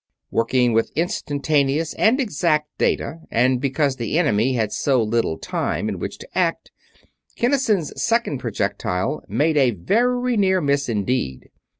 Working 0.31 0.73
with 0.73 0.89
instantaneous 0.95 1.93
and 1.93 2.19
exact 2.19 2.75
data, 2.79 3.19
and 3.29 3.61
because 3.61 3.97
the 3.97 4.17
enemy 4.17 4.53
had 4.53 4.71
so 4.73 4.99
little 5.03 5.37
time 5.37 5.87
in 5.87 5.99
which 5.99 6.17
to 6.17 6.27
act, 6.35 6.71
Kinnison's 7.35 7.93
second 8.01 8.39
projectile 8.39 9.21
made 9.27 9.57
a 9.57 9.69
very 9.69 10.37
near 10.37 10.59
miss 10.59 10.89
indeed. 10.89 11.51